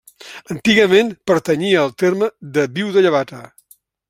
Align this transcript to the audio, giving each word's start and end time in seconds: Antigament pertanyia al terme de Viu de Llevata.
Antigament 0.55 1.11
pertanyia 1.31 1.83
al 1.85 1.95
terme 2.05 2.31
de 2.57 2.67
Viu 2.79 2.93
de 2.97 3.05
Llevata. 3.09 3.45